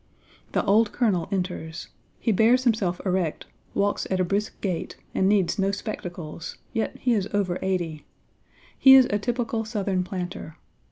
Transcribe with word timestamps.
"The 0.53 0.65
Old 0.65 0.91
Colonel 0.91 1.27
enters. 1.31 1.89
He 2.19 2.31
bears 2.31 2.63
himself 2.63 2.99
erect, 3.05 3.45
walks 3.75 4.07
at 4.09 4.19
a 4.19 4.23
brisk 4.25 4.59
gait, 4.59 4.95
and 5.13 5.29
needs 5.29 5.59
no 5.59 5.69
spectacles, 5.69 6.53
Page 6.53 6.57
xviii 6.57 6.67
yet 6.73 6.95
he 7.03 7.13
is 7.13 7.29
over 7.35 7.59
eighty. 7.61 8.07
He 8.75 8.95
is 8.95 9.05
a 9.11 9.19
typical 9.19 9.63
Southern 9.63 10.03
planter. 10.03 10.55